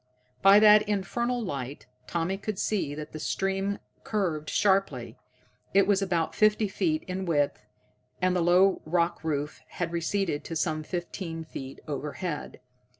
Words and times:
By 0.41 0.59
that 0.59 0.81
infernal 0.89 1.43
light 1.43 1.85
Tommy 2.07 2.35
could 2.35 2.57
see 2.57 2.95
that 2.95 3.11
the 3.11 3.19
stream 3.19 3.77
curved 4.03 4.49
sharply. 4.49 5.15
It 5.75 5.85
was 5.85 6.01
about 6.01 6.33
fifty 6.33 6.67
feet 6.67 7.03
in 7.03 7.23
width, 7.27 7.61
and 8.19 8.35
the 8.35 8.41
low 8.41 8.81
rock 8.83 9.23
roof 9.23 9.61
had 9.67 9.91
receded 9.93 10.43
to 10.45 10.55
some 10.55 10.81
fifteen 10.81 11.43
feet 11.43 11.81
overhead. 11.87 12.59